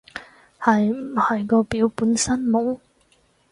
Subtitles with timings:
[0.59, 2.79] 係唔係個表本身冇